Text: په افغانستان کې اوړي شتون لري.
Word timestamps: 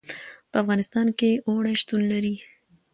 په 0.49 0.55
افغانستان 0.63 1.07
کې 1.19 1.29
اوړي 1.47 1.73
شتون 1.81 2.01
لري. 2.11 2.35